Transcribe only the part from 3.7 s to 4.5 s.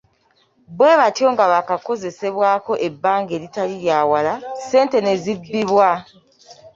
lya wala,